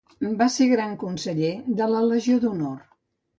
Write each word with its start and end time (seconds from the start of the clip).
Va 0.37 0.45
ser 0.53 0.65
Gran 0.71 0.95
Canceller 1.03 1.51
de 1.83 1.91
la 1.93 2.01
Legió 2.09 2.41
de 2.47 2.49
l'Honor. 2.55 2.81